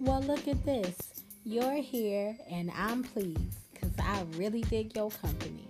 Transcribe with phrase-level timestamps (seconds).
[0.00, 0.96] Well, look at this.
[1.44, 5.66] You're here and I'm pleased because I really dig your company.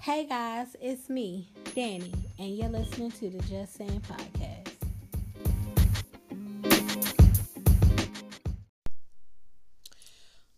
[0.00, 4.72] Hey guys, it's me, Danny, and you're listening to the Just Saying Podcast.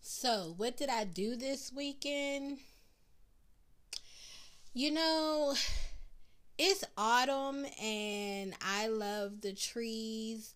[0.01, 2.57] So, what did I do this weekend?
[4.73, 5.53] You know,
[6.57, 10.55] it's autumn and I love the trees.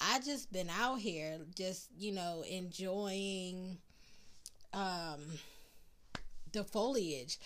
[0.00, 3.78] I just been out here just, you know, enjoying
[4.72, 5.20] um
[6.52, 7.38] the foliage.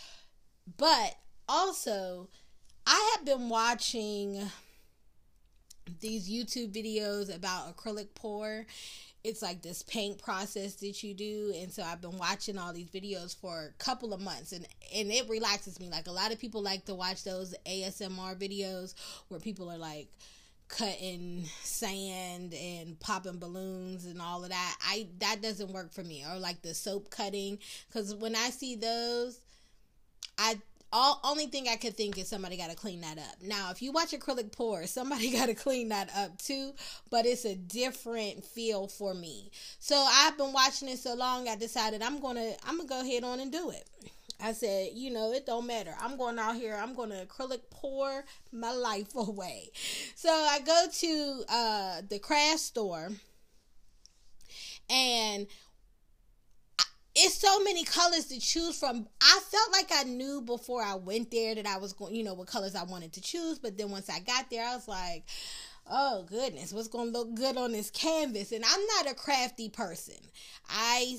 [0.77, 1.17] But
[1.49, 2.29] also
[2.87, 4.51] I have been watching
[6.01, 8.67] these YouTube videos about acrylic pour.
[9.23, 12.89] It's like this paint process that you do, and so I've been watching all these
[12.89, 15.91] videos for a couple of months, and and it relaxes me.
[15.91, 18.95] Like a lot of people like to watch those ASMR videos
[19.29, 20.09] where people are like
[20.70, 24.77] cutting sand and popping balloons and all of that.
[24.83, 26.25] I that doesn't work for me.
[26.31, 27.58] Or like the soap cutting
[27.92, 29.41] cuz when I see those
[30.39, 30.58] I
[30.92, 33.36] all only thing I could think is somebody got to clean that up.
[33.42, 36.73] Now, if you watch acrylic pour, somebody got to clean that up too,
[37.11, 39.50] but it's a different feel for me.
[39.78, 43.25] So I've been watching it so long, I decided I'm gonna I'm gonna go ahead
[43.25, 43.86] on and do it.
[44.42, 45.94] I said, you know, it don't matter.
[46.00, 46.78] I'm going out here.
[46.80, 49.70] I'm going to acrylic pour my life away.
[50.14, 53.11] So I go to uh, the craft store,
[54.88, 55.46] and
[57.14, 59.08] it's so many colors to choose from.
[59.20, 62.34] I felt like I knew before I went there that I was going, you know,
[62.34, 63.58] what colors I wanted to choose.
[63.58, 65.24] But then once I got there, I was like,
[65.91, 68.52] oh goodness, what's going to look good on this canvas?
[68.52, 70.14] And I'm not a crafty person.
[70.68, 71.18] I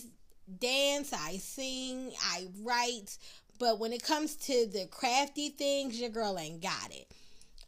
[0.60, 3.18] dance, I sing, I write,
[3.60, 7.08] but when it comes to the crafty things, your girl ain't got it.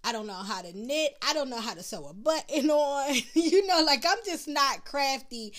[0.03, 1.15] I don't know how to knit.
[1.25, 3.15] I don't know how to sew a button on.
[3.33, 5.53] you know, like I'm just not crafty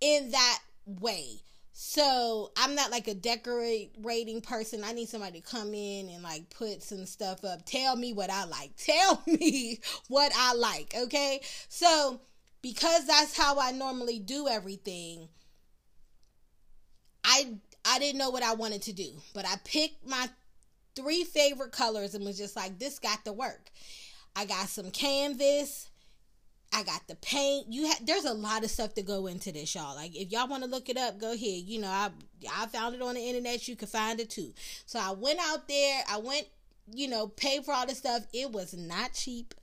[0.00, 1.42] in that way.
[1.80, 4.82] So I'm not like a decorating person.
[4.82, 7.64] I need somebody to come in and like put some stuff up.
[7.64, 8.72] Tell me what I like.
[8.76, 9.78] Tell me
[10.08, 10.94] what I like.
[11.04, 11.40] Okay.
[11.68, 12.20] So
[12.62, 15.28] because that's how I normally do everything,
[17.98, 20.28] I didn't know what I wanted to do, but I picked my
[20.94, 23.70] three favorite colors and was just like, this got to work.
[24.36, 25.88] I got some canvas.
[26.72, 27.72] I got the paint.
[27.72, 29.96] You ha- there's a lot of stuff to go into this, y'all.
[29.96, 31.64] Like if y'all want to look it up, go ahead.
[31.64, 32.10] You know, I
[32.56, 33.66] I found it on the internet.
[33.66, 34.54] You can find it too.
[34.86, 36.04] So I went out there.
[36.08, 36.46] I went,
[36.94, 38.28] you know, paid for all the stuff.
[38.32, 39.54] It was not cheap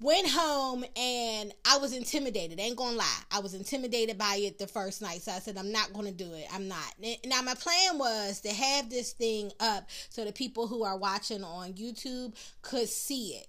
[0.00, 2.60] went home and I was intimidated.
[2.60, 5.22] Ain't gonna lie, I was intimidated by it the first night.
[5.22, 6.46] So I said, I'm not gonna do it.
[6.52, 6.94] I'm not.
[7.24, 11.42] Now my plan was to have this thing up so the people who are watching
[11.42, 13.48] on YouTube could see it.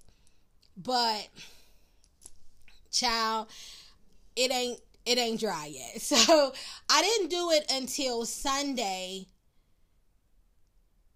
[0.77, 1.27] But
[2.91, 3.47] child,
[4.35, 6.01] it ain't it ain't dry yet.
[6.17, 6.53] So
[6.89, 9.27] I didn't do it until Sunday.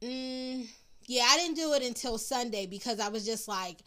[0.02, 0.68] Mm,
[1.08, 3.78] yeah, I didn't do it until Sunday because I was just like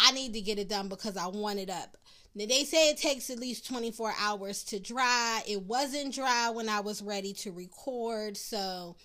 [0.00, 1.96] I need to get it done because I want it up.
[2.34, 5.42] Now, they say it takes at least 24 hours to dry.
[5.48, 8.96] It wasn't dry when I was ready to record, so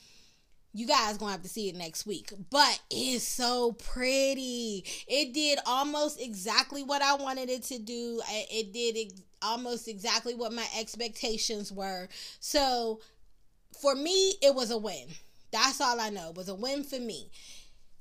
[0.73, 2.31] you guys gonna have to see it next week.
[2.51, 4.85] But it's so pretty.
[5.07, 8.21] It did almost exactly what I wanted it to do.
[8.29, 12.07] It did almost exactly what my expectations were.
[12.39, 12.99] So
[13.81, 15.07] for me, it was a win.
[15.51, 16.29] That's all I know.
[16.29, 17.31] It was a win for me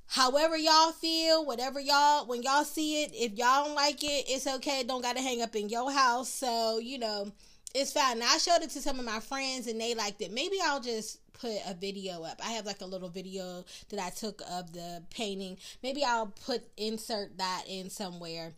[0.06, 4.46] however y'all feel, whatever y'all, when y'all see it, if y'all don't like it, it's
[4.46, 4.84] okay.
[4.84, 6.28] Don't got to hang up in your house.
[6.28, 7.32] So, you know,
[7.74, 8.20] it's fine.
[8.20, 10.32] Now, I showed it to some of my friends and they liked it.
[10.32, 12.40] Maybe I'll just put a video up.
[12.44, 15.58] I have like a little video that I took of the painting.
[15.82, 18.52] Maybe I'll put, insert that in somewhere.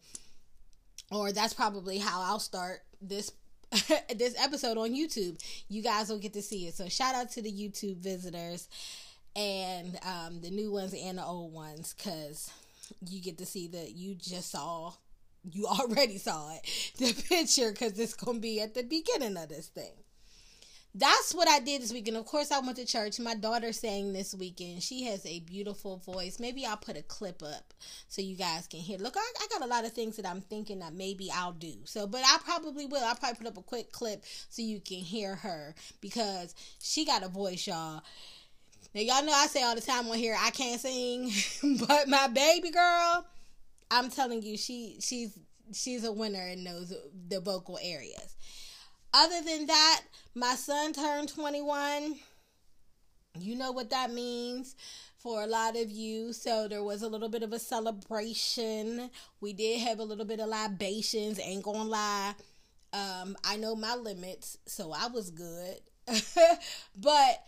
[1.11, 3.33] Or that's probably how I'll start this
[4.17, 5.41] this episode on YouTube.
[5.69, 6.75] You guys will get to see it.
[6.75, 8.69] So shout out to the YouTube visitors
[9.37, 12.51] and um, the new ones and the old ones because
[13.07, 14.93] you get to see that you just saw
[15.53, 19.69] you already saw it the picture because it's gonna be at the beginning of this
[19.69, 19.93] thing
[20.99, 22.17] that's what I did this weekend.
[22.17, 23.21] Of course, I went to church.
[23.21, 24.83] My daughter sang this weekend.
[24.83, 26.41] She has a beautiful voice.
[26.41, 27.75] Maybe I'll put a clip up
[28.09, 28.97] so you guys can hear.
[28.97, 31.75] Look, I, I got a lot of things that I'm thinking that maybe I'll do.
[31.85, 33.05] So, but I probably will.
[33.05, 37.23] I'll probably put up a quick clip so you can hear her because she got
[37.23, 38.01] a voice, y'all.
[38.97, 41.31] Now y'all know I say all the time on here I can't sing,
[41.87, 43.27] but my baby girl,
[43.91, 45.39] I'm telling you, she she's
[45.75, 46.95] she's a winner in those
[47.29, 48.37] the vocal areas.
[49.13, 50.01] Other than that,
[50.35, 52.17] my son turned 21.
[53.39, 54.75] You know what that means
[55.19, 56.33] for a lot of you.
[56.33, 59.11] So there was a little bit of a celebration.
[59.43, 62.35] We did have a little bit of libations, ain't gonna lie.
[62.95, 65.81] Um, I know my limits, so I was good.
[66.97, 67.43] but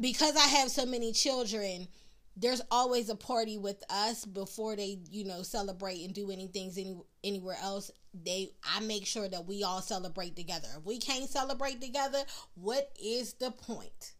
[0.00, 1.88] because I have so many children,
[2.36, 6.96] there's always a party with us before they, you know, celebrate and do anything any,
[7.24, 7.90] anywhere else.
[8.12, 10.68] They, I make sure that we all celebrate together.
[10.76, 12.18] If we can't celebrate together,
[12.54, 14.12] what is the point?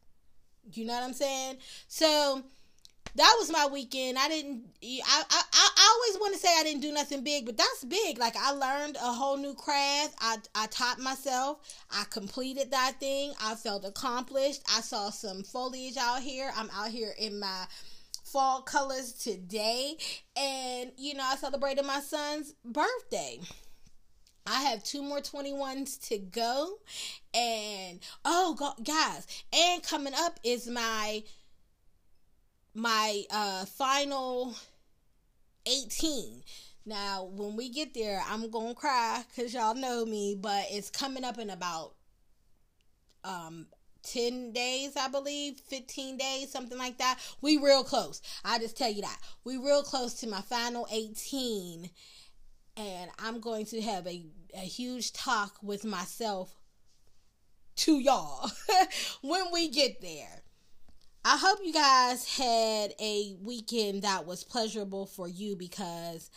[0.72, 1.58] You know what I'm saying?
[1.88, 2.42] So
[3.16, 4.18] that was my weekend.
[4.18, 4.64] I didn't.
[4.82, 8.18] I I, I always want to say I didn't do nothing big, but that's big.
[8.18, 10.14] Like I learned a whole new craft.
[10.20, 11.58] I I taught myself.
[11.90, 13.32] I completed that thing.
[13.42, 14.62] I felt accomplished.
[14.76, 16.50] I saw some foliage out here.
[16.56, 17.66] I'm out here in my
[18.24, 19.96] fall colors today,
[20.36, 23.40] and you know I celebrated my son's birthday.
[24.46, 26.78] I have two more 21s to go.
[27.34, 31.24] And oh guys, and coming up is my
[32.76, 34.54] my uh final
[35.66, 36.42] 18.
[36.84, 40.90] Now, when we get there, I'm going to cry cuz y'all know me, but it's
[40.90, 41.94] coming up in about
[43.24, 43.66] um
[44.02, 47.18] 10 days, I believe, 15 days, something like that.
[47.40, 48.22] We real close.
[48.44, 49.18] I just tell you that.
[49.42, 51.90] We real close to my final 18
[52.76, 56.54] and I'm going to have a, a huge talk with myself
[57.76, 58.50] to y'all
[59.22, 60.42] when we get there.
[61.28, 66.30] I hope you guys had a weekend that was pleasurable for you because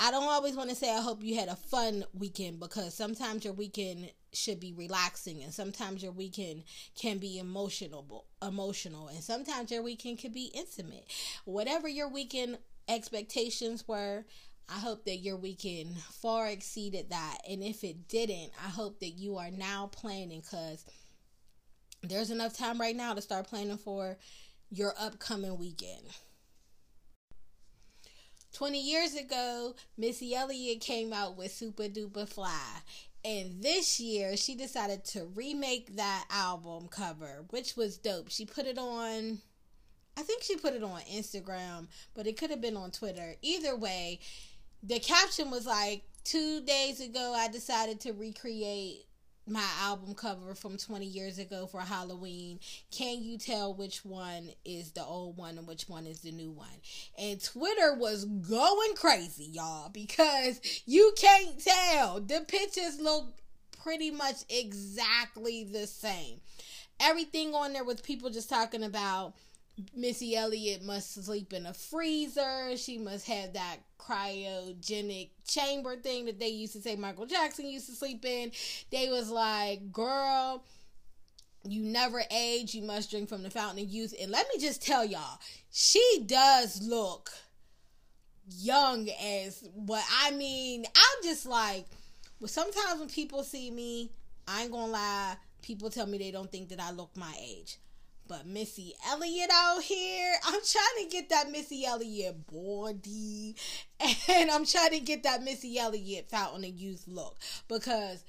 [0.00, 3.44] I don't always want to say I hope you had a fun weekend because sometimes
[3.44, 6.62] your weekend should be relaxing and sometimes your weekend
[6.98, 11.04] can be emotional emotional and sometimes your weekend can be intimate.
[11.44, 12.56] Whatever your weekend
[12.88, 14.24] expectations were,
[14.66, 17.40] I hope that your weekend far exceeded that.
[17.46, 20.86] And if it didn't, I hope that you are now planning because
[22.08, 24.16] there's enough time right now to start planning for
[24.70, 26.02] your upcoming weekend.
[28.52, 32.80] 20 years ago, Missy Elliott came out with Supa Dupa Fly.
[33.24, 38.30] And this year, she decided to remake that album cover, which was dope.
[38.30, 39.38] She put it on,
[40.16, 43.34] I think she put it on Instagram, but it could have been on Twitter.
[43.42, 44.20] Either way,
[44.82, 49.06] the caption was like two days ago i decided to recreate
[49.46, 52.58] my album cover from 20 years ago for halloween.
[52.90, 56.50] Can you tell which one is the old one and which one is the new
[56.50, 56.66] one?
[57.18, 62.20] And twitter was going crazy y'all because you can't tell.
[62.20, 63.34] The pictures look
[63.82, 66.40] pretty much exactly the same.
[66.98, 69.34] Everything on there was people just talking about
[69.94, 72.76] Missy Elliott must sleep in a freezer.
[72.76, 77.86] She must have that cryogenic chamber thing that they used to say Michael Jackson used
[77.86, 78.52] to sleep in.
[78.90, 80.64] They was like, girl,
[81.64, 82.74] you never age.
[82.74, 84.14] You must drink from the fountain of youth.
[84.18, 85.40] And let me just tell y'all,
[85.70, 87.30] she does look
[88.48, 90.86] young as what I mean.
[90.86, 91.86] I'm just like,
[92.40, 94.10] well, sometimes when people see me,
[94.48, 97.78] I ain't gonna lie, people tell me they don't think that I look my age.
[98.28, 103.56] But Missy Elliott out here, I'm trying to get that Missy Elliott body.
[104.28, 107.38] And I'm trying to get that Missy Elliott Fountain of Youth look.
[107.66, 108.24] Because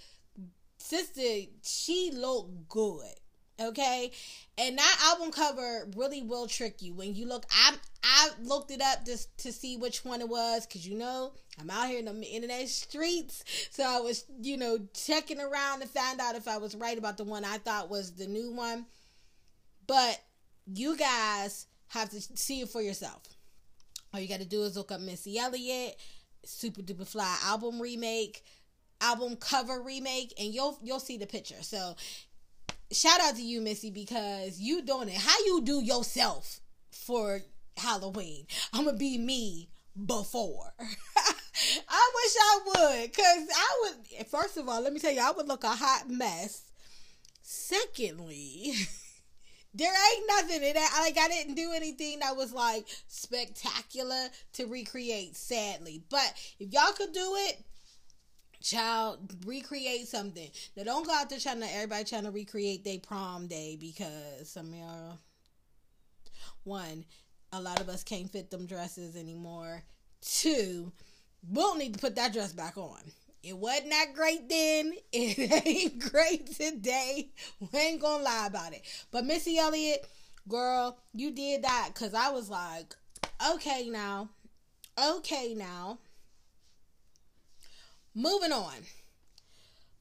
[0.77, 3.13] sister, she looked good.
[3.59, 4.11] Okay?
[4.57, 6.93] And that album cover really will trick you.
[6.93, 10.67] When you look, I I looked it up just to see which one it was.
[10.71, 13.43] Cause you know, I'm out here in the internet streets.
[13.72, 17.17] So I was, you know, checking around to find out if I was right about
[17.17, 18.86] the one I thought was the new one
[19.88, 20.22] but
[20.65, 23.22] you guys have to see it for yourself.
[24.13, 25.98] All you got to do is look up Missy Elliott,
[26.46, 28.44] Supa Dupa Fly album remake,
[29.01, 31.62] album cover remake, and you'll you'll see the picture.
[31.62, 31.96] So
[32.91, 35.15] shout out to you, Missy, because you doing it.
[35.15, 36.60] How you do yourself
[36.91, 37.41] for
[37.77, 38.48] Halloween?
[38.74, 39.70] I'm gonna be me
[40.06, 40.74] before.
[40.79, 44.27] I wish I would, cause I would.
[44.27, 46.63] First of all, let me tell you, I would look a hot mess.
[47.41, 48.74] Secondly.
[49.77, 50.98] There ain't nothing in that.
[51.01, 55.36] Like I didn't do anything that was like spectacular to recreate.
[55.36, 57.63] Sadly, but if y'all could do it,
[58.62, 60.50] child, recreate something.
[60.75, 64.50] Now don't go out there trying to everybody trying to recreate their prom day because
[64.50, 65.19] some of y'all.
[66.63, 67.05] One,
[67.53, 69.84] a lot of us can't fit them dresses anymore.
[70.22, 70.91] Two,
[71.50, 73.00] we'll need to put that dress back on.
[73.48, 74.94] It wasn't that great then.
[75.13, 77.30] It ain't great today.
[77.60, 78.82] We ain't gonna lie about it.
[79.10, 80.06] But Missy Elliott,
[80.50, 82.94] girl, you did that because I was like,
[83.51, 84.30] okay now.
[85.01, 86.00] Okay now.
[88.13, 88.74] Moving on.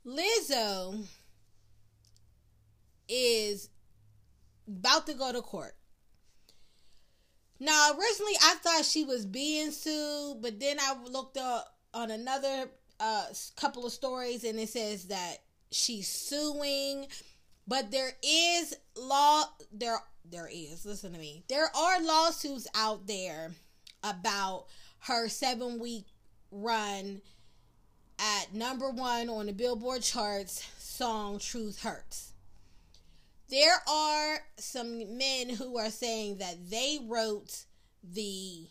[0.05, 1.07] Lizzo
[3.09, 3.69] is
[4.67, 5.77] about to go to court.
[7.61, 12.71] Now, originally I thought she was being sued, but then I looked up on another
[13.01, 13.25] a
[13.57, 15.37] couple of stories and it says that
[15.71, 17.07] she's suing,
[17.67, 19.99] but there is law there
[20.31, 21.45] there is listen to me.
[21.49, 23.53] There are lawsuits out there
[24.03, 24.67] about
[25.01, 26.07] her seven week
[26.51, 27.21] run
[28.19, 32.33] at number one on the billboard charts song truth hurts.
[33.49, 37.65] There are some men who are saying that they wrote
[38.03, 38.67] the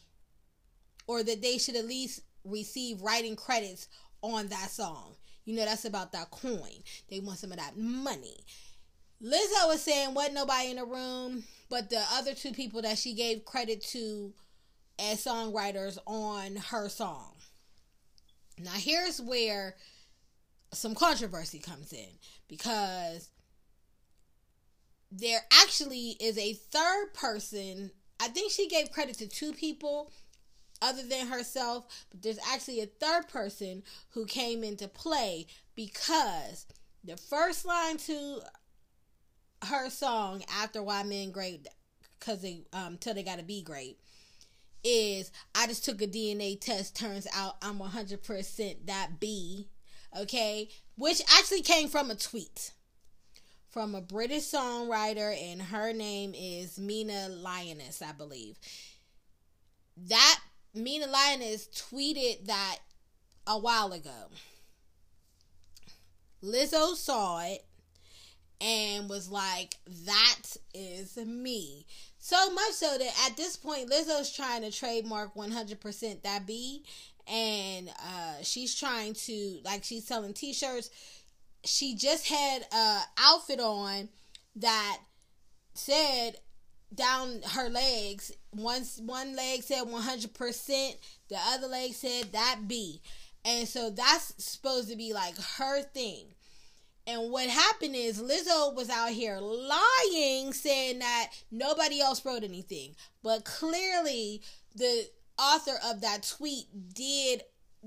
[1.07, 3.87] or that they should at least receive writing credits
[4.33, 5.15] on that song
[5.45, 8.37] you know that's about that coin they want some of that money
[9.23, 13.13] Lizzo was saying wasn't nobody in the room, but the other two people that she
[13.13, 14.33] gave credit to
[14.99, 17.33] as songwriters on her song.
[18.59, 19.75] Now here's where
[20.73, 22.09] some controversy comes in
[22.47, 23.29] because
[25.11, 27.91] there actually is a third person.
[28.19, 30.11] I think she gave credit to two people
[30.81, 36.65] other than herself, but there's actually a third person who came into play because
[37.03, 38.39] the first line to
[39.65, 41.67] her song after Why Men Great
[42.19, 43.99] because they um till they gotta be great
[44.83, 46.95] is I just took a DNA test.
[46.95, 49.67] Turns out I'm 100% that B.
[50.17, 52.71] Okay, which actually came from a tweet
[53.75, 58.57] from a British songwriter, and her name is Mina Lioness, I believe.
[59.97, 60.39] That
[60.75, 62.79] Mina Lioness tweeted that
[63.47, 64.29] a while ago.
[66.43, 67.65] Lizzo saw it
[68.61, 71.85] and was like, that is me.
[72.19, 76.83] So much so that at this point, Lizzo's trying to trademark 100% that B.
[77.27, 80.89] And uh, she's trying to, like, she's selling t shirts.
[81.63, 84.09] She just had a outfit on
[84.57, 84.99] that
[85.73, 86.37] said
[86.93, 88.31] down her legs.
[88.51, 90.95] One, one leg said 100%,
[91.29, 93.01] the other leg said that B.
[93.43, 96.25] And so that's supposed to be like her thing.
[97.07, 102.95] And what happened is Lizzo was out here lying, saying that nobody else wrote anything.
[103.21, 104.41] But clearly,
[104.75, 107.43] the author of that tweet did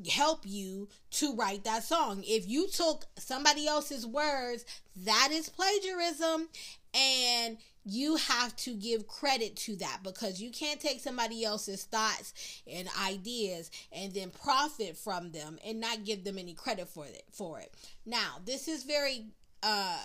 [0.08, 2.22] help you to write that song.
[2.24, 4.64] If you took somebody else's words,
[5.04, 6.48] that is plagiarism.
[6.94, 12.62] And you have to give credit to that because you can't take somebody else's thoughts
[12.70, 17.22] and ideas and then profit from them and not give them any credit for it
[17.32, 17.72] for it.
[18.04, 19.26] Now, this is very
[19.62, 19.98] uh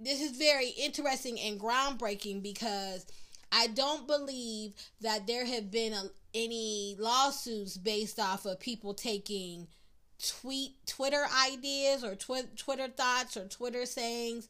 [0.00, 3.06] this is very interesting and groundbreaking because
[3.52, 4.72] I don't believe
[5.02, 9.68] that there have been a, any lawsuits based off of people taking
[10.26, 14.48] tweet Twitter ideas or twi- Twitter thoughts or Twitter sayings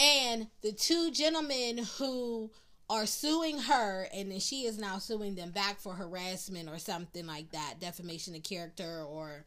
[0.00, 2.50] and the two gentlemen who
[2.88, 7.26] are suing her and then she is now suing them back for harassment or something
[7.26, 9.44] like that defamation of character or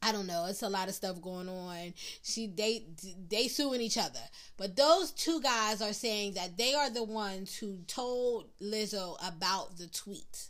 [0.00, 0.44] I don't know.
[0.50, 1.94] It's a lot of stuff going on.
[2.22, 2.84] She they
[3.30, 4.20] they suing each other.
[4.58, 9.78] But those two guys are saying that they are the ones who told Lizzo about
[9.78, 10.48] the tweet.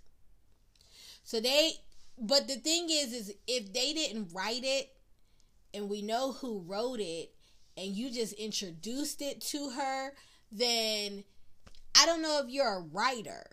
[1.23, 1.75] So they
[2.19, 4.91] but the thing is is if they didn't write it
[5.73, 7.34] and we know who wrote it,
[7.77, 10.13] and you just introduced it to her,
[10.53, 11.25] then
[12.01, 13.45] I don't know if you're a writer.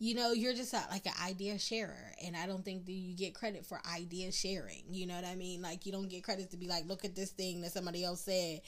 [0.00, 3.16] You know, you're just a, like an idea sharer, and I don't think that you
[3.16, 4.84] get credit for idea sharing.
[4.90, 5.60] You know what I mean?
[5.60, 8.20] Like you don't get credit to be like, look at this thing that somebody else
[8.20, 8.60] said.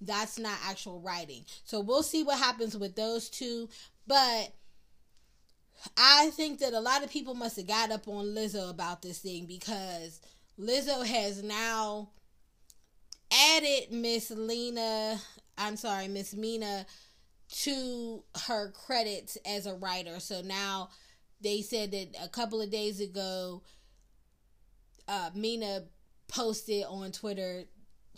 [0.00, 1.44] That's not actual writing.
[1.64, 3.68] So we'll see what happens with those two,
[4.06, 4.52] but.
[5.94, 9.18] I think that a lot of people must have got up on Lizzo about this
[9.18, 10.20] thing because
[10.58, 12.08] Lizzo has now
[13.32, 15.18] added Miss Lena,
[15.58, 16.86] I'm sorry, Miss Mina
[17.48, 20.20] to her credits as a writer.
[20.20, 20.90] So now
[21.40, 23.62] they said that a couple of days ago,
[25.08, 25.84] uh, Mina
[26.28, 27.64] posted on Twitter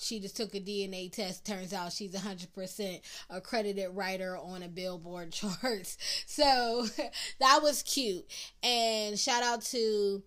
[0.00, 1.44] she just took a DNA test.
[1.44, 3.00] Turns out she's 100%
[3.30, 5.98] accredited writer on a Billboard charts.
[6.26, 6.86] So
[7.40, 8.24] that was cute.
[8.62, 10.22] And shout out to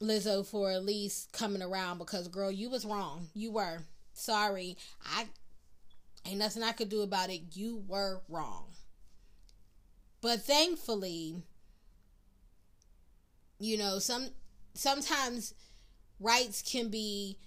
[0.00, 3.28] Lizzo for at least coming around because, girl, you was wrong.
[3.34, 3.80] You were.
[4.14, 5.26] Sorry, I
[6.24, 7.42] ain't nothing I could do about it.
[7.52, 8.68] You were wrong.
[10.20, 11.42] But thankfully,
[13.58, 14.30] you know, some
[14.74, 15.54] sometimes
[16.20, 17.38] rights can be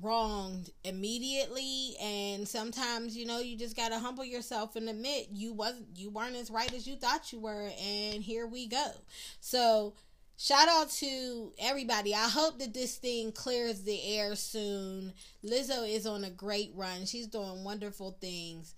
[0.00, 5.52] wronged immediately and sometimes you know you just got to humble yourself and admit you
[5.52, 8.90] wasn't you weren't as right as you thought you were and here we go
[9.40, 9.94] so
[10.36, 12.14] shout out to everybody.
[12.14, 15.12] I hope that this thing clears the air soon.
[15.44, 17.06] Lizzo is on a great run.
[17.06, 18.74] She's doing wonderful things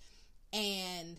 [0.53, 1.17] and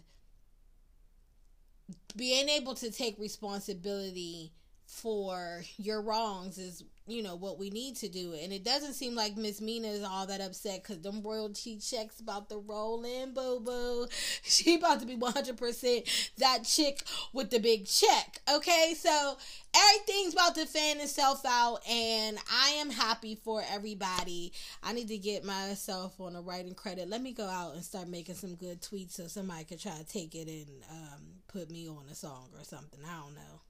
[2.16, 4.52] being able to take responsibility
[4.88, 8.34] for your wrongs is you know what we need to do.
[8.42, 12.20] And it doesn't seem like miss mina is all that upset because them royalty checks
[12.20, 14.06] about to roll in boo boo
[14.42, 17.02] she about to be 100% that chick
[17.32, 18.94] with the big check okay?
[18.96, 19.36] So
[19.74, 24.52] everything's about to fan itself out and i am happy for everybody.
[24.82, 27.08] I need to get myself on a writing credit.
[27.08, 30.06] Let me go out and start making some good tweets so somebody could try to
[30.06, 33.00] take it and um, put me on a song or something.
[33.04, 33.60] I don't know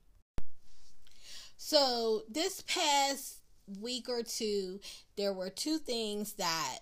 [1.68, 3.40] so this past
[3.78, 4.80] week or two,
[5.18, 6.78] there were two things that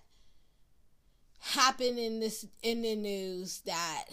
[1.40, 4.05] happened in this in the news that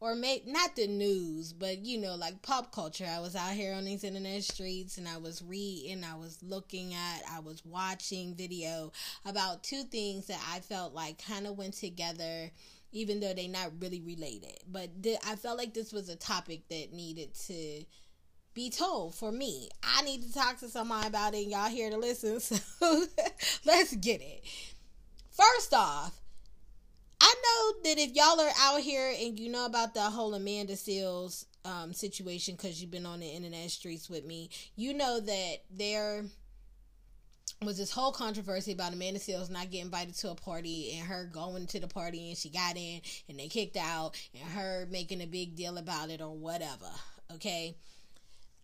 [0.00, 3.06] or maybe not the news, but you know, like pop culture.
[3.10, 6.92] I was out here on these internet streets and I was reading, I was looking
[6.92, 8.92] at, I was watching video
[9.24, 12.50] about two things that I felt like kind of went together,
[12.92, 14.58] even though they not really related.
[14.70, 17.84] But th- I felt like this was a topic that needed to
[18.58, 19.68] be told for me.
[19.84, 22.40] I need to talk to somebody about it, and y'all here to listen.
[22.80, 23.04] So
[23.64, 24.42] let's get it.
[25.30, 26.18] First off,
[27.20, 30.72] I know that if y'all are out here and you know about the whole Amanda
[30.72, 35.58] Seales um, situation because you've been on the internet streets with me, you know that
[35.70, 36.24] there
[37.62, 41.30] was this whole controversy about Amanda Seales not getting invited to a party and her
[41.32, 45.20] going to the party and she got in and they kicked out and her making
[45.20, 46.90] a big deal about it or whatever.
[47.34, 47.76] Okay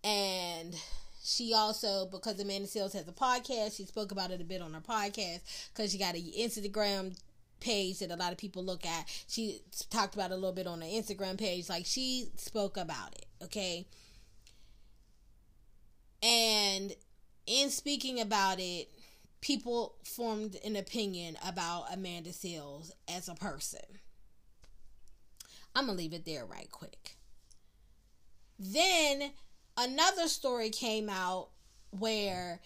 [0.04, 0.76] and
[1.24, 4.74] she also because Amanda Seales has a podcast, she spoke about it a bit on
[4.74, 5.40] her podcast
[5.72, 7.18] because she got an Instagram
[7.60, 9.06] page that a lot of people look at.
[9.26, 11.70] She talked about a little bit on her Instagram page.
[11.70, 13.86] Like she spoke about it, okay?
[16.22, 16.92] And
[17.46, 18.90] in speaking about it,
[19.40, 23.80] people formed an opinion about Amanda Seales as a person.
[25.74, 27.16] I'm gonna leave it there right quick.
[28.58, 29.32] Then
[29.76, 31.48] another story came out
[31.90, 32.60] where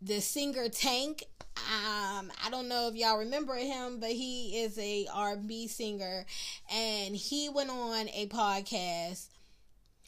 [0.00, 1.24] the singer Tank
[1.66, 6.24] um, I don't know if y'all remember him, but he is a R&B singer,
[6.72, 9.28] and he went on a podcast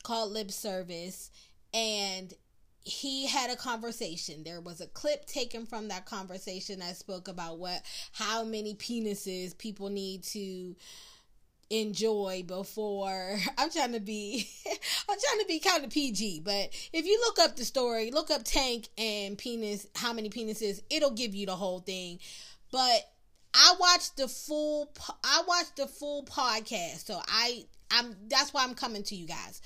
[0.03, 1.31] called Lip Service,
[1.75, 2.33] and
[2.83, 4.43] he had a conversation.
[4.43, 9.57] There was a clip taken from that conversation that spoke about what how many penises
[9.57, 10.75] people need to
[11.71, 17.07] enjoy before I'm trying to be I'm trying to be kind of PG, but if
[17.07, 21.35] you look up the story, look up tank and penis how many penises, it'll give
[21.35, 22.19] you the whole thing.
[22.73, 23.03] But
[23.55, 24.93] I watched the full
[25.25, 27.07] I watched the full podcast.
[27.07, 29.63] So I I'm that's why I'm coming to you guys.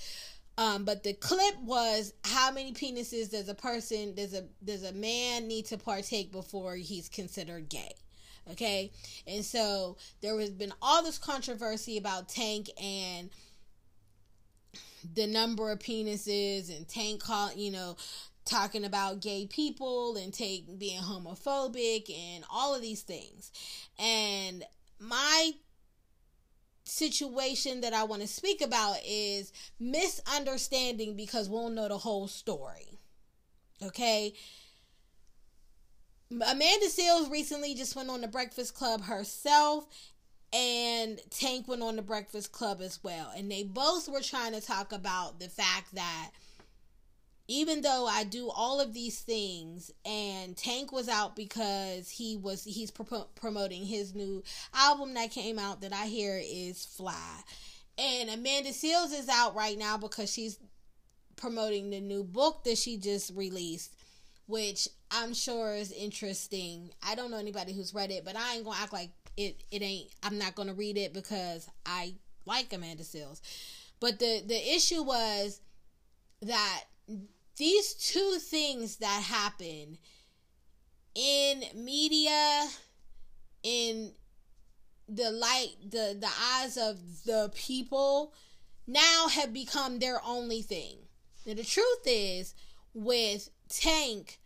[0.57, 4.93] Um, but the clip was how many penises does a person does a does a
[4.93, 7.95] man need to partake before he's considered gay?
[8.51, 8.91] Okay.
[9.27, 13.31] And so there has been all this controversy about Tank and
[15.15, 17.97] the number of penises and Tank call you know
[18.45, 23.51] talking about gay people and Tank being homophobic and all of these things.
[23.99, 24.65] And
[24.99, 25.53] my
[26.85, 32.99] situation that I want to speak about is misunderstanding because we'll know the whole story.
[33.83, 34.35] Okay?
[36.43, 39.87] Amanda Seales recently just went on the Breakfast Club herself,
[40.53, 43.33] and Tank went on the Breakfast Club as well.
[43.37, 46.31] And they both were trying to talk about the fact that
[47.47, 52.65] even though I do all of these things, and Tank was out because he was
[52.65, 54.43] he's pro- promoting his new
[54.73, 57.41] album that came out that I hear is Fly,
[57.99, 60.59] and Amanda Seales is out right now because she's
[61.37, 63.95] promoting the new book that she just released
[64.47, 66.91] which I'm sure is interesting.
[67.07, 69.63] I don't know anybody who's read it, but I ain't gonna act like it.
[69.71, 70.09] It ain't.
[70.23, 72.15] I'm not gonna read it because I
[72.47, 73.41] like Amanda Seales.
[74.01, 75.61] But the the issue was
[76.43, 76.85] that
[77.57, 79.99] these two things that happen
[81.15, 82.67] in media,
[83.63, 84.13] in
[85.09, 88.35] the light, the the eyes of the people,
[88.89, 90.97] now have become their only thing.
[91.47, 92.55] Now the truth is
[92.95, 94.41] with Tank,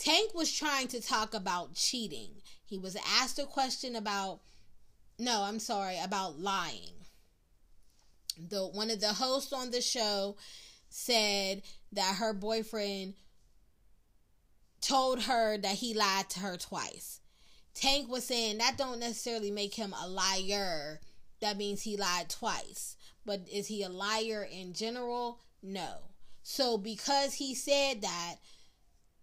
[0.00, 2.30] Tank was trying to talk about cheating.
[2.64, 4.40] He was asked a question about,
[5.18, 7.04] no, I'm sorry, about lying.
[8.38, 10.38] The one of the hosts on the show
[10.88, 11.60] said
[11.92, 13.12] that her boyfriend
[14.80, 17.20] told her that he lied to her twice.
[17.74, 21.00] Tank was saying that don't necessarily make him a liar.
[21.42, 22.96] That means he lied twice.
[23.26, 25.40] But is he a liar in general?
[25.62, 25.96] No.
[26.42, 28.36] So because he said that,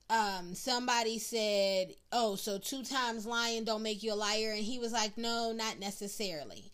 [0.09, 4.79] um, somebody said, "Oh, so two times lying don't make you a liar," and he
[4.79, 6.71] was like, "No, not necessarily."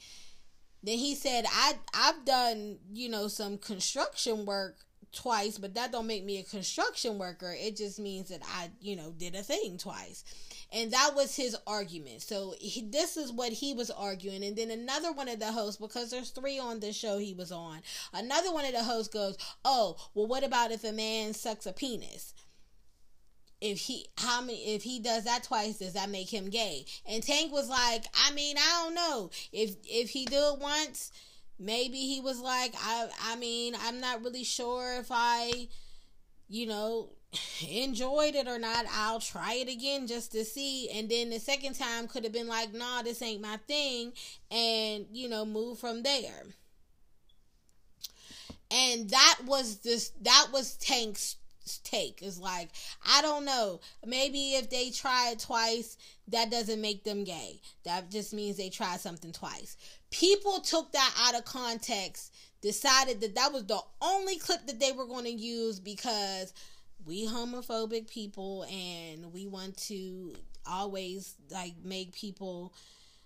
[0.83, 4.77] Then he said, "I I've done you know some construction work
[5.13, 7.55] twice, but that don't make me a construction worker.
[7.57, 10.23] It just means that I, you know, did a thing twice.
[10.71, 12.23] And that was his argument.
[12.23, 14.43] So he, this is what he was arguing.
[14.43, 17.51] And then another one of the hosts, because there's three on the show he was
[17.51, 21.67] on, another one of the hosts goes, "Oh, well, what about if a man sucks
[21.67, 22.33] a penis?"
[23.63, 26.85] If he how many if he does that twice does that make him gay?
[27.07, 29.31] And tank was like i mean i don't know.
[29.53, 31.11] If if he do it once
[31.57, 35.67] maybe he was like i i mean i'm not really sure if i
[36.49, 37.09] you know
[37.69, 38.85] enjoyed it or not.
[38.91, 40.89] I'll try it again just to see.
[40.89, 44.11] And then the second time could have been like nah this ain't my thing.
[44.51, 46.43] And you know move from there.
[48.69, 51.37] And that was this that was tank's
[51.83, 52.21] take.
[52.21, 52.69] Is like
[53.07, 53.79] i don't know.
[54.05, 55.97] Maybe if they try it twice
[56.29, 57.59] that doesn't make them gay.
[57.83, 59.77] That just means they tried something twice.
[60.11, 64.93] People took that out of context decided that that was the only clip that they
[64.93, 66.53] were going to use because
[67.05, 70.33] we homophobic people and we want to
[70.65, 72.73] always like make people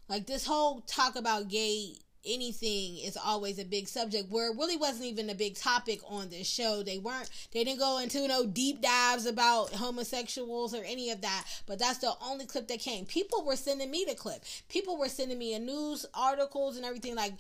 [0.09, 1.93] like this whole talk about gay
[2.27, 6.29] anything is always a big subject where it really wasn't even a big topic on
[6.29, 6.83] this show.
[6.83, 11.45] They weren't they didn't go into no deep dives about homosexuals or any of that
[11.65, 13.05] but that's the only clip that came.
[13.05, 14.43] People were sending me the clip.
[14.69, 17.33] People were sending me a news articles and everything like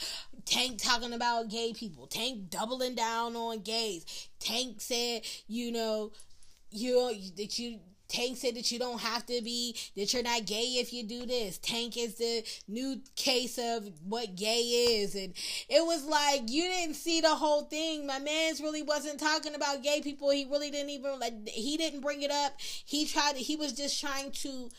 [0.45, 2.07] tank talking about gay people.
[2.07, 4.29] Tank doubling down on gays.
[4.39, 6.11] Tank said you know
[6.71, 10.75] you that you Tank said that you don't have to be, that you're not gay
[10.77, 11.57] if you do this.
[11.57, 15.15] Tank is the new case of what gay is.
[15.15, 15.33] And
[15.69, 18.07] it was like, you didn't see the whole thing.
[18.07, 20.29] My man's really wasn't talking about gay people.
[20.29, 22.53] He really didn't even, like, he didn't bring it up.
[22.59, 24.69] He tried to, he was just trying to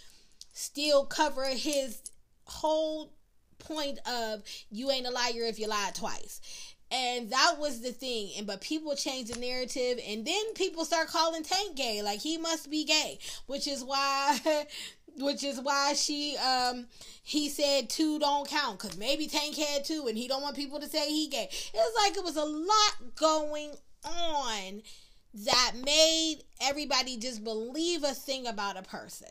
[0.52, 2.00] still cover his
[2.44, 3.12] whole
[3.58, 6.40] point of you ain't a liar if you lied twice
[6.90, 8.30] and that was the thing.
[8.38, 12.02] And but people change the narrative and then people start calling tank gay.
[12.02, 13.18] Like he must be gay.
[13.46, 14.38] Which is why
[15.18, 16.86] which is why she um
[17.22, 18.78] he said two don't count.
[18.78, 21.48] Because maybe tank had two and he don't want people to say he gay.
[21.50, 23.72] It was like it was a lot going
[24.04, 24.82] on
[25.34, 29.28] that made everybody just believe a thing about a person.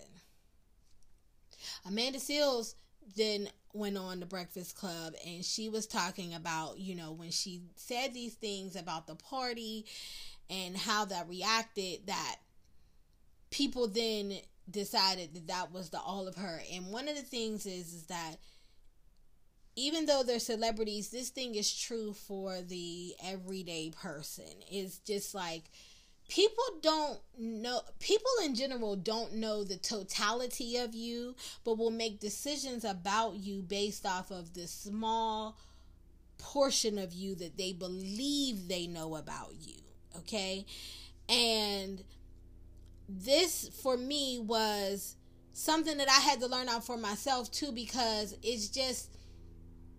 [1.85, 2.75] Amanda seales
[3.15, 7.61] then went on the Breakfast Club and she was talking about, you know, when she
[7.75, 9.85] said these things about the party
[10.49, 12.37] and how that reacted, that
[13.51, 14.33] people then
[14.69, 16.61] decided that that was the all of her.
[16.73, 18.35] And one of the things is, is that
[19.75, 24.45] even though they're celebrities, this thing is true for the everyday person.
[24.69, 25.65] It's just like
[26.27, 32.19] people don't know people in general don't know the totality of you but will make
[32.19, 35.57] decisions about you based off of the small
[36.37, 39.75] portion of you that they believe they know about you
[40.17, 40.65] okay?
[41.29, 42.03] And
[43.09, 45.15] this for me was
[45.53, 49.16] something that i had to learn out for myself too because it's just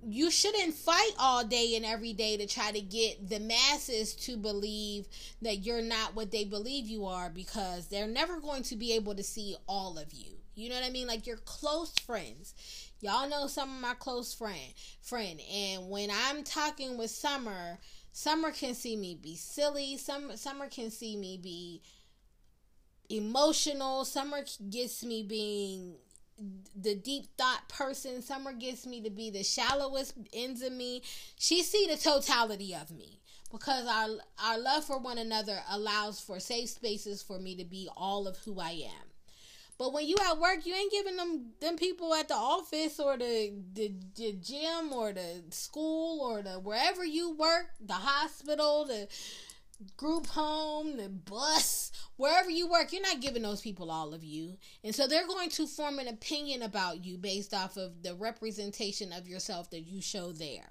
[0.06, 4.36] you shouldn't fight all day and every day to try to get the masses to
[4.36, 5.06] believe
[5.42, 9.14] that you're not what they believe you are because they're never going to be able
[9.14, 10.32] to see all of you.
[10.54, 11.06] You know what I mean?
[11.06, 12.54] Like your close friends.
[13.00, 17.78] Y'all know some of my close friend friend and when I'm talking with Summer,
[18.12, 19.96] Summer can see me be silly.
[19.96, 21.82] Summer Summer can see me be
[23.08, 24.04] emotional.
[24.04, 25.94] Summer gets me being
[26.80, 28.22] the deep thought person.
[28.22, 31.02] Summer gets me to be the shallowest ends of me.
[31.38, 33.20] She see the totality of me
[33.50, 34.08] because our
[34.44, 38.36] our love for one another allows for safe spaces for me to be all of
[38.38, 39.06] who I am.
[39.78, 43.16] But when you at work, you ain't giving them them people at the office or
[43.16, 49.08] the, the the gym or the school or the wherever you work, the hospital, the
[49.96, 54.58] group home, the bus, wherever you work, you're not giving those people all of you.
[54.84, 59.12] And so they're going to form an opinion about you based off of the representation
[59.12, 60.68] of yourself that you show there.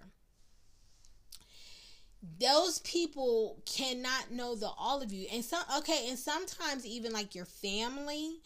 [2.39, 5.27] Those people cannot know the all of you.
[5.31, 8.41] And some okay, and sometimes even like your family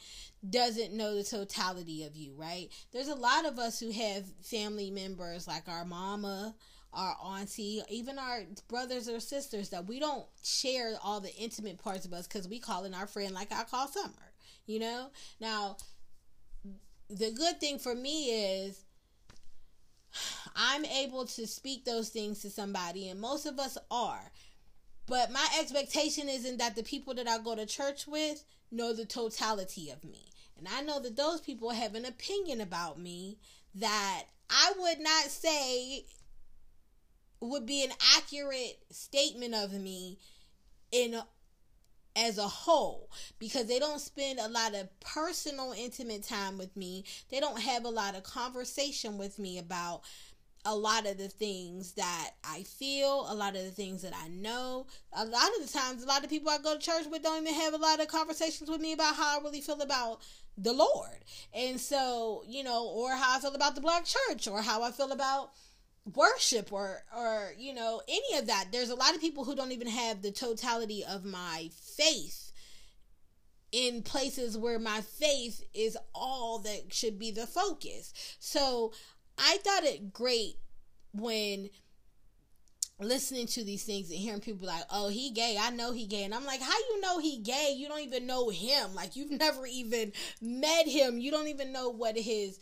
[0.47, 2.69] doesn't know the totality of you, right?
[2.91, 6.53] There's a lot of us who have family members like our mama,
[6.93, 12.05] our auntie, even our brothers or sisters that we don't share all the intimate parts
[12.05, 14.33] of us because we call in our friend like I call Summer,
[14.65, 15.07] you know?
[15.39, 15.77] Now,
[17.09, 18.83] the good thing for me is
[20.55, 24.31] I'm able to speak those things to somebody, and most of us are.
[25.07, 29.05] But my expectation isn't that the people that I go to church with know the
[29.05, 30.31] totality of me.
[30.57, 33.39] And I know that those people have an opinion about me
[33.75, 36.05] that I would not say
[37.41, 40.17] would be an accurate statement of me
[40.91, 41.19] in
[42.13, 47.05] as a whole because they don't spend a lot of personal intimate time with me
[47.29, 50.01] they don't have a lot of conversation with me about
[50.65, 54.27] a lot of the things that I feel, a lot of the things that I
[54.27, 54.85] know.
[55.13, 57.41] A lot of the times, a lot of people I go to church with don't
[57.41, 60.21] even have a lot of conversations with me about how I really feel about
[60.57, 61.17] the Lord.
[61.53, 64.91] And so, you know, or how I feel about the black church or how I
[64.91, 65.51] feel about
[66.15, 69.71] worship or or you know any of that there's a lot of people who don't
[69.71, 72.51] even have the totality of my faith
[73.71, 78.91] in places where my faith is all that should be the focus so
[79.37, 80.57] I thought it great
[81.13, 81.69] when
[82.99, 85.57] listening to these things and hearing people like, "Oh, he gay.
[85.59, 87.73] I know he gay." And I'm like, "How you know he gay?
[87.75, 88.93] You don't even know him.
[88.93, 91.17] Like you've never even met him.
[91.17, 92.59] You don't even know what his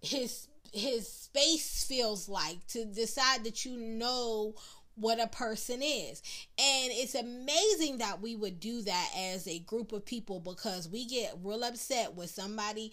[0.00, 4.54] his his space feels like to decide that you know
[4.94, 6.22] what a person is.
[6.58, 11.06] And it's amazing that we would do that as a group of people because we
[11.06, 12.92] get real upset with somebody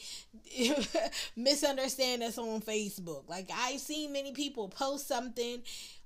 [1.36, 3.28] misunderstand us on Facebook.
[3.28, 5.62] Like I've seen many people post something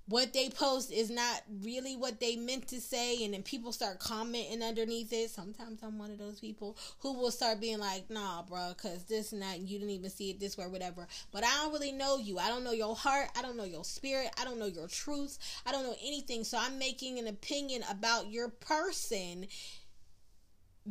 [0.07, 3.99] what they post is not really what they meant to say and then people start
[3.99, 5.29] commenting underneath it.
[5.29, 9.31] Sometimes i'm one of those people who will start being like nah bro because this
[9.31, 11.07] and that and you didn't even see it this way or whatever.
[11.31, 12.37] But i don't really know you.
[12.37, 13.29] I don't know your heart.
[13.37, 14.29] I don't know your spirit.
[14.39, 16.43] I don't know your truth i don't know anything.
[16.43, 19.47] So i'm making an opinion about your person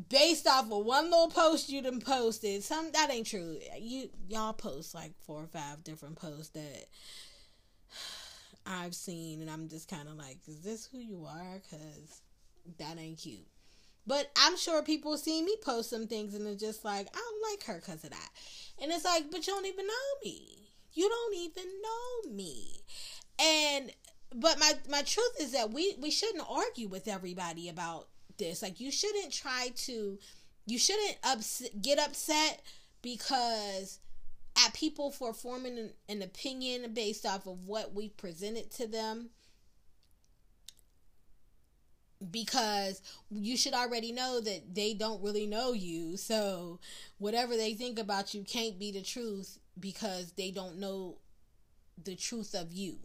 [0.09, 2.62] based off of one little post you done posted.
[2.62, 3.59] Some that ain't true.
[3.79, 6.87] You y'all post like four or five different posts that
[8.66, 11.61] I've seen, and I'm just kind of like, is this who you are?
[11.62, 12.22] Because
[12.79, 13.46] that ain't cute.
[14.07, 17.51] But I'm sure people see me post some things and they're just like, I don't
[17.53, 18.29] like her because of that.
[18.81, 19.92] And it's like, but you don't even know
[20.25, 20.59] me.
[20.92, 22.83] You don't even know me.
[23.40, 23.92] And
[24.35, 28.61] but my my truth is that we we shouldn't argue with everybody about this.
[28.61, 30.18] Like you shouldn't try to
[30.66, 32.62] you shouldn't ups, get upset
[33.03, 34.01] because
[34.57, 39.31] at people for forming an, an opinion based off of what we presented to them
[42.31, 46.17] because you should already know that they don't really know you.
[46.17, 46.79] So
[47.19, 51.19] whatever they think about you can't be the truth because they don't know
[52.03, 52.99] the truth of you.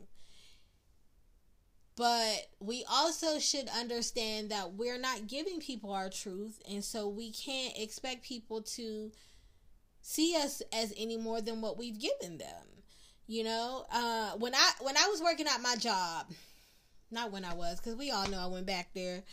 [1.95, 7.31] But we also should understand that we're not giving people our truth, and so we
[7.31, 9.11] can't expect people to
[10.07, 12.63] see us as any more than what we've given them.
[13.27, 16.31] You know, uh, when I when I was working at my job,
[17.11, 19.23] not when I was, because we all know I went back there.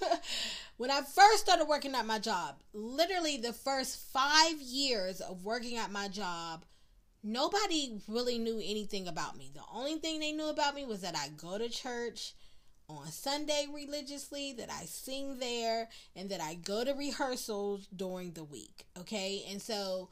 [0.76, 5.78] when I first started working at my job, literally the first five years of working
[5.78, 6.66] at my job,
[7.22, 9.50] nobody really knew anything about me.
[9.54, 12.34] The only thing they knew about me was that I go to church
[12.88, 18.44] on Sunday religiously, that I sing there, and that I go to rehearsals during the
[18.44, 18.86] week.
[18.98, 19.44] Okay.
[19.50, 20.08] And so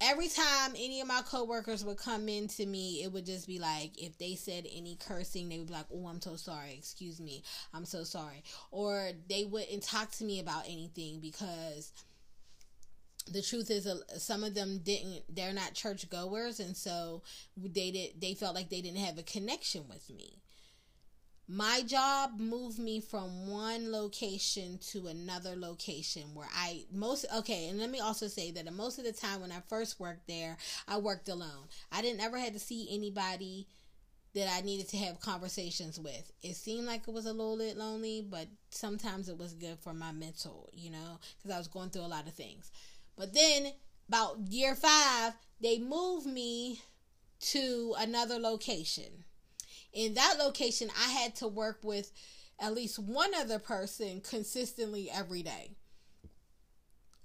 [0.00, 3.58] every time any of my coworkers would come in to me, it would just be
[3.58, 6.74] like if they said any cursing, they would be like, "Oh, I'm so sorry.
[6.78, 7.42] Excuse me.
[7.74, 11.92] I'm so sorry." Or they wouldn't talk to me about anything because
[13.32, 17.22] the truth is uh, some of them didn't they're not church goers and so
[17.56, 20.40] they did they felt like they didn't have a connection with me
[21.48, 27.78] my job moved me from one location to another location where I most okay, and
[27.78, 30.98] let me also say that most of the time when I first worked there, I
[30.98, 31.68] worked alone.
[31.90, 33.66] I didn't ever had to see anybody
[34.34, 36.30] that I needed to have conversations with.
[36.42, 39.94] It seemed like it was a little bit lonely, but sometimes it was good for
[39.94, 42.70] my mental, you know, because I was going through a lot of things.
[43.16, 43.72] But then
[44.06, 45.32] about year five,
[45.62, 46.82] they moved me
[47.40, 49.24] to another location
[49.92, 52.12] in that location, I had to work with
[52.60, 55.72] at least one other person consistently every day.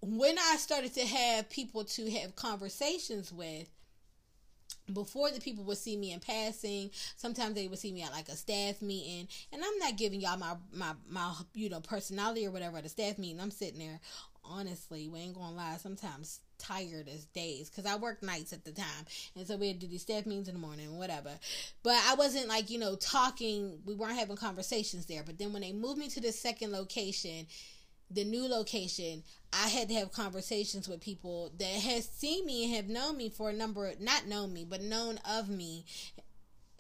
[0.02, 3.69] When I started to have people to have conversations with,
[4.91, 8.28] before the people would see me in passing sometimes they would see me at like
[8.28, 12.52] a staff meeting and i'm not giving y'all my my my you know personality or
[12.52, 13.99] whatever at a staff meeting i'm sitting there
[14.43, 18.71] honestly we ain't gonna lie sometimes tired as days because I worked nights at the
[18.71, 21.32] time, and so we had to do these staff meetings in the morning, whatever.
[21.84, 23.80] But I wasn't like you know talking.
[23.86, 25.23] We weren't having conversations there.
[25.23, 27.47] But then when they moved me to the second location,
[28.10, 32.76] the new location, I had to have conversations with people that had seen me and
[32.76, 35.86] have known me for a number, not known me, but known of me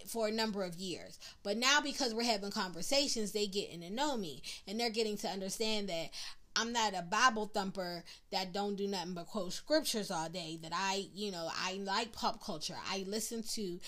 [0.07, 1.19] for a number of years.
[1.43, 5.27] But now because we're having conversations, they getting to know me and they're getting to
[5.27, 6.09] understand that
[6.55, 10.59] I'm not a Bible thumper that don't do nothing but quote scriptures all day.
[10.61, 12.75] That I, you know, I like pop culture.
[12.89, 13.79] I listen to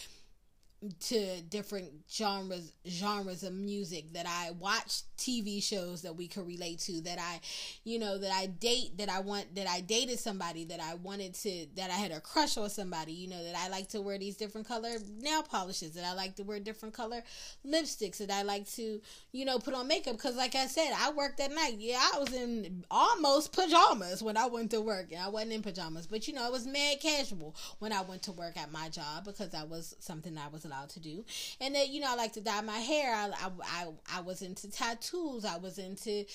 [1.00, 6.80] to different genres genres of music that I watch TV shows that we could relate
[6.82, 7.40] to that I
[7.84, 11.34] you know that I date that I want that I dated somebody that I wanted
[11.36, 14.20] to that I had a crush on somebody you know that I like to wear
[14.20, 14.90] these different color
[15.22, 17.24] nail polishes that I like to wear different color
[17.66, 20.18] lipsticks that I like to you know put on makeup.
[20.18, 21.76] Cuz like I said I worked at night.
[21.80, 25.12] Yeah I was in almost pajamas when I went to work.
[25.12, 28.24] And I wasn't in pajamas but you know it was mad casual when I went
[28.24, 31.24] to work at my job because that was something I was allowed to do.
[31.62, 33.14] And then, you know, I like to dye my hair.
[33.16, 35.46] I, I, I, I was into tattoos.
[35.46, 36.26] I was into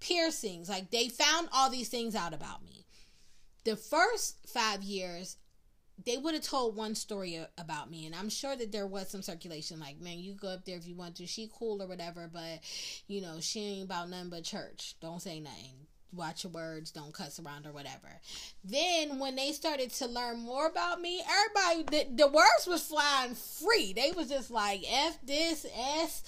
[0.00, 0.68] piercings.
[0.68, 2.86] Like they found all these things out about me.
[3.64, 5.36] The first five years,
[6.04, 9.22] they would have told one story about me and i'm sure that there was some
[9.22, 12.30] circulation like man you go up there if you want to she cool or whatever
[12.32, 12.60] but
[13.08, 17.12] you know she ain't about nothing but church don't say nothing watch your words, don't
[17.12, 18.20] cuss around or whatever.
[18.64, 23.34] Then when they started to learn more about me, everybody the, the words was flying
[23.34, 23.92] free.
[23.92, 26.22] They was just like F this S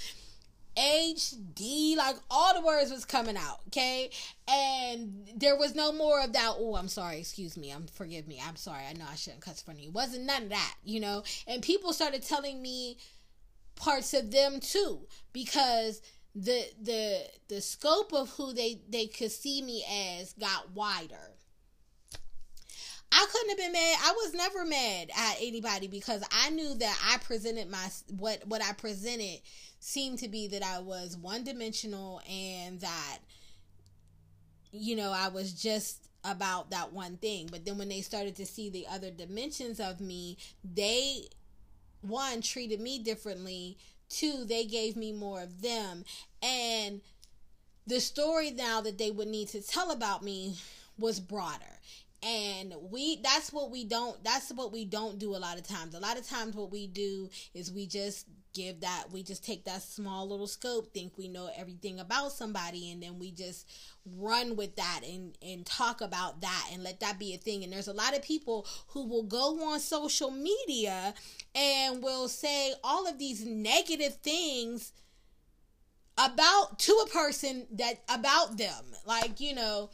[0.76, 4.10] H D like all the words was coming out, okay?
[4.48, 8.40] And there was no more of that, oh, I'm sorry, excuse me, I'm forgive me,
[8.46, 11.24] I'm sorry, I know I shouldn't cuss in front wasn't none of that, you know?
[11.46, 12.98] And people started telling me
[13.74, 15.00] parts of them too,
[15.32, 16.02] because
[16.34, 19.84] the the the scope of who they they could see me
[20.18, 21.34] as got wider.
[23.12, 23.98] I couldn't have been mad.
[24.04, 28.62] I was never mad at anybody because I knew that I presented my what what
[28.62, 29.40] I presented
[29.80, 33.18] seemed to be that I was one dimensional and that
[34.70, 37.48] you know I was just about that one thing.
[37.50, 41.24] But then when they started to see the other dimensions of me, they
[42.02, 43.76] one treated me differently
[44.10, 46.04] Two, they gave me more of them.
[46.42, 47.00] And
[47.86, 50.56] the story now that they would need to tell about me
[50.98, 51.80] was broader
[52.22, 55.94] and we that's what we don't that's what we don't do a lot of times.
[55.94, 59.64] A lot of times what we do is we just give that we just take
[59.64, 63.64] that small little scope think we know everything about somebody and then we just
[64.16, 67.64] run with that and and talk about that and let that be a thing.
[67.64, 71.14] And there's a lot of people who will go on social media
[71.54, 74.92] and will say all of these negative things
[76.18, 78.84] about to a person that about them.
[79.06, 79.90] Like you know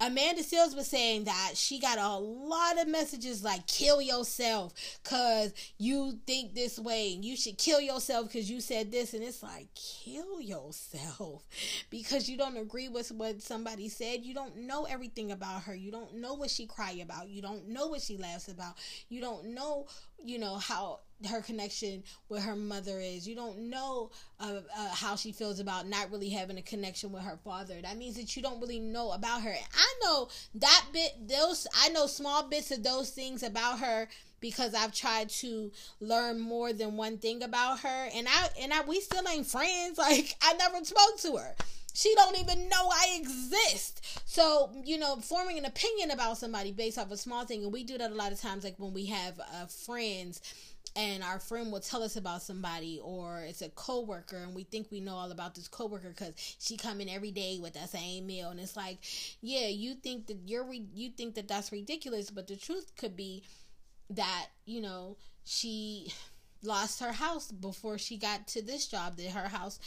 [0.00, 5.52] Amanda Seales was saying that she got a lot of messages like kill yourself cuz
[5.76, 9.42] you think this way and you should kill yourself cuz you said this and it's
[9.42, 11.42] like kill yourself
[11.90, 14.24] because you don't agree with what somebody said.
[14.24, 15.74] You don't know everything about her.
[15.74, 17.28] You don't know what she cry about.
[17.28, 18.76] You don't know what she laughs about.
[19.08, 19.86] You don't know
[20.24, 23.26] you know how her connection with her mother is.
[23.26, 27.22] You don't know uh, uh, how she feels about not really having a connection with
[27.22, 27.80] her father.
[27.82, 29.54] That means that you don't really know about her.
[29.74, 34.08] I know that bit, those, I know small bits of those things about her
[34.40, 38.08] because I've tried to learn more than one thing about her.
[38.14, 39.98] And I, and I, we still ain't friends.
[40.08, 41.54] Like, I never spoke to her.
[41.98, 44.22] She don't even know I exist.
[44.24, 47.82] So, you know, forming an opinion about somebody based off a small thing, and we
[47.82, 50.40] do that a lot of times, like when we have uh, friends
[50.96, 54.90] and our friend will tell us about somebody or it's a coworker and we think
[54.90, 58.26] we know all about this coworker because she come in every day with that same
[58.26, 58.50] meal.
[58.50, 58.98] And it's like
[59.40, 63.16] yeah you think that you're re- you think that that's ridiculous but the truth could
[63.16, 63.44] be
[64.10, 66.12] that you know she
[66.62, 69.78] lost her house before she got to this job that her house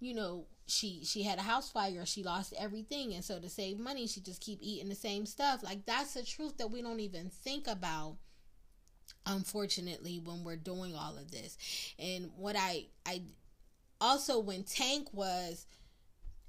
[0.00, 2.06] you know she she had a house fire.
[2.06, 3.12] She lost everything.
[3.12, 5.62] And so to save money she just keep eating the same stuff.
[5.62, 8.16] Like that's the truth that we don't even think about
[9.34, 11.56] unfortunately when we're doing all of this.
[11.98, 13.22] And what i i
[14.00, 15.66] also when tank was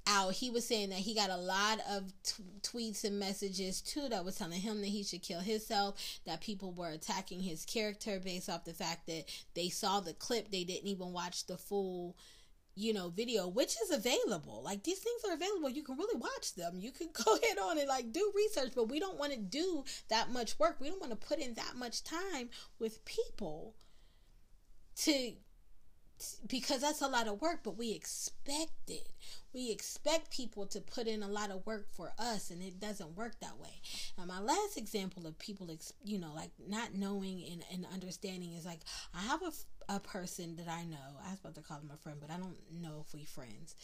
[0.08, 4.08] out he was saying that he got a lot of t- tweets and messages too
[4.08, 8.20] that was telling him that he should kill himself that people were attacking his character
[8.22, 12.16] based off the fact that they saw the clip they didn't even watch the full
[12.76, 14.62] you know, video, which is available.
[14.62, 15.70] Like these things are available.
[15.70, 16.78] You can really watch them.
[16.78, 19.84] You can go ahead on and like do research, but we don't want to do
[20.08, 20.76] that much work.
[20.78, 23.74] We don't want to put in that much time with people
[24.96, 25.32] to
[26.46, 29.08] because that's a lot of work, but we expect it.
[29.52, 33.16] We expect people to put in a lot of work for us, and it doesn't
[33.16, 33.80] work that way.
[34.18, 35.68] Now, my last example of people,
[36.04, 38.80] you know, like not knowing and, and understanding is like
[39.14, 39.52] I have a
[39.88, 40.96] a person that I know.
[41.24, 43.74] I was about to call him a friend, but I don't know if we friends.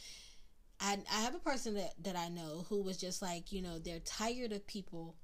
[0.80, 3.78] I I have a person that that I know who was just like you know
[3.78, 5.16] they're tired of people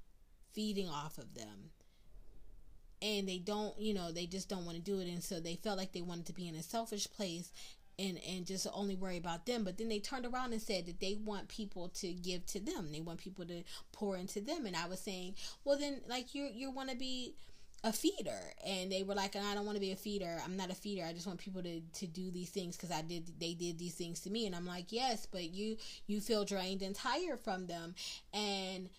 [0.52, 1.70] feeding off of them,
[3.02, 5.56] and they don't you know they just don't want to do it, and so they
[5.56, 7.52] felt like they wanted to be in a selfish place.
[8.00, 9.64] And, and just only worry about them.
[9.64, 12.92] But then they turned around and said that they want people to give to them.
[12.92, 14.66] They want people to pour into them.
[14.66, 15.34] And i was saying
[15.64, 17.34] well then like you you want to be
[17.82, 18.38] a feeder.
[18.64, 20.38] And they were like i don't want to be a feeder.
[20.44, 21.04] I'm not a feeder.
[21.04, 23.94] I just want people to to do these things because i did they did these
[23.94, 24.46] things to me.
[24.46, 25.76] And i'm like yes but you
[26.06, 27.96] you feel drained and tired from them.
[28.32, 28.90] And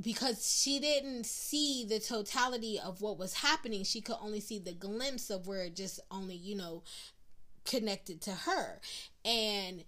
[0.00, 3.84] because she didn't see the totality of what was happening.
[3.84, 6.82] She could only see the glimpse of where it just only you know
[7.64, 8.80] connected to her.
[9.24, 9.84] And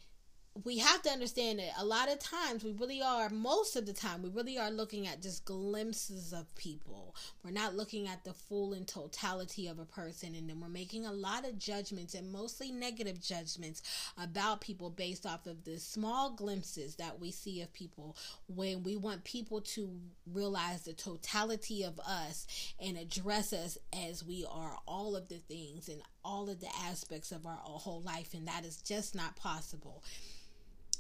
[0.65, 3.93] we have to understand that a lot of times we really are most of the
[3.93, 7.15] time we really are looking at just glimpses of people.
[7.45, 11.07] We're not looking at the full and totality of a person and then we're making
[11.07, 13.83] a lot of judgments and mostly negative judgments
[14.21, 18.17] about people based off of the small glimpses that we see of people
[18.49, 19.89] when we want people to
[20.33, 23.79] realize the totality of us and address us
[24.09, 28.03] as we are all of the things and all of the aspects of our whole
[28.03, 30.03] life and that is just not possible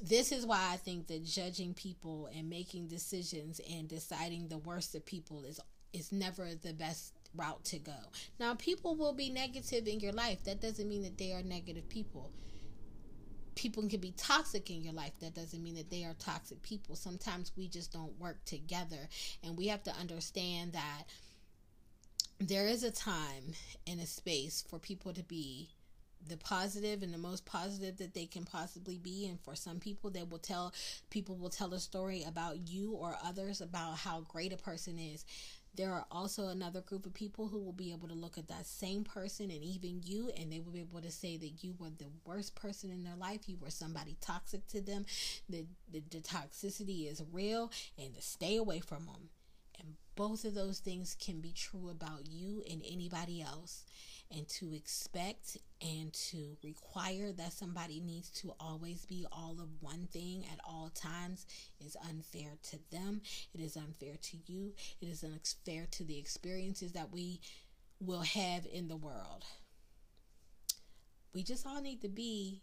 [0.02, 4.94] this is why I think that judging people and making decisions and deciding the worst
[4.94, 5.60] of people is
[5.92, 7.96] is never the best route to go.
[8.38, 10.44] Now, people will be negative in your life.
[10.44, 12.30] That doesn't mean that they are negative people.
[13.56, 15.12] People can be toxic in your life.
[15.20, 16.94] That doesn't mean that they are toxic people.
[16.94, 19.08] Sometimes we just don't work together,
[19.42, 21.02] and we have to understand that
[22.40, 23.52] there is a time
[23.86, 25.68] and a space for people to be
[26.26, 29.26] the positive and the most positive that they can possibly be.
[29.26, 30.72] And for some people they will tell
[31.10, 35.24] people will tell a story about you or others about how great a person is.
[35.74, 38.66] There are also another group of people who will be able to look at that
[38.66, 41.90] same person and even you and they will be able to say that you were
[41.90, 43.48] the worst person in their life.
[43.48, 45.04] You were somebody toxic to them.
[45.48, 49.28] The, the, the toxicity is real and to stay away from them
[50.20, 53.86] both of those things can be true about you and anybody else
[54.30, 60.06] and to expect and to require that somebody needs to always be all of one
[60.12, 61.46] thing at all times
[61.82, 63.22] is unfair to them.
[63.54, 64.74] It is unfair to you.
[65.00, 67.40] It is unfair to the experiences that we
[67.98, 69.46] will have in the world.
[71.32, 72.60] We just all need to be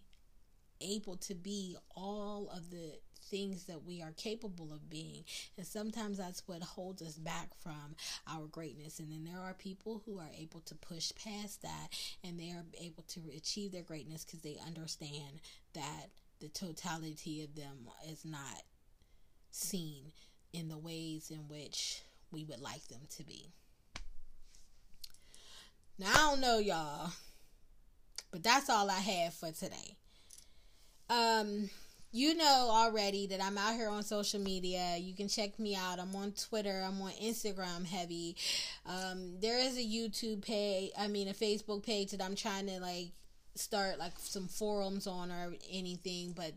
[0.80, 2.99] able to be all of the
[3.30, 5.23] things that we are capable of being.
[5.57, 7.95] And sometimes that's what holds us back from
[8.28, 8.99] our greatness.
[8.99, 11.89] And then there are people who are able to push past that
[12.23, 15.41] and they are able to achieve their greatness because they understand
[15.73, 16.07] that
[16.39, 18.63] the totality of them is not
[19.51, 20.11] seen
[20.53, 22.01] in the ways in which
[22.32, 23.51] we would like them to be.
[25.99, 27.11] Now, I don't know, y'all,
[28.32, 29.95] but that's all I have for today.
[31.09, 31.69] Um,
[32.12, 34.97] you know already that I'm out here on social media.
[34.97, 35.99] You can check me out.
[35.99, 36.84] I'm on Twitter.
[36.86, 38.36] I'm on Instagram heavy.
[38.86, 42.80] Um, there is a YouTube page, I mean, a Facebook page that I'm trying to
[42.80, 43.12] like
[43.58, 46.51] start like some forums on or anything but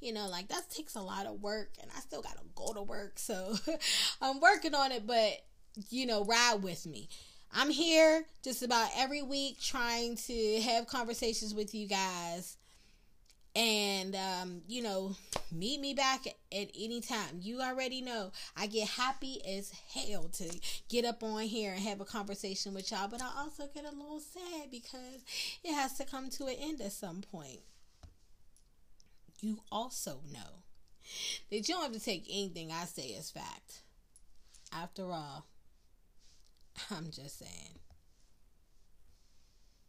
[0.00, 2.82] you know like that takes a lot of work and i still gotta go to
[2.82, 3.54] work so
[4.22, 5.32] i'm working on it but
[5.90, 7.08] you know ride with me
[7.52, 12.56] i'm here just about every week trying to have conversations with you guys
[13.58, 15.16] and um, you know
[15.50, 17.40] meet me back at, any time.
[17.40, 18.30] You already know.
[18.56, 22.90] I get happy as hell to get up on here and have a conversation with
[22.92, 23.08] y'all.
[23.08, 25.24] But i also get a little sad because
[25.64, 27.60] it has to come to an end at some point.
[29.40, 30.62] You also know
[31.50, 33.82] that you don't have to take anything i say as fact.
[34.72, 35.46] After all
[36.90, 37.78] i'm just saying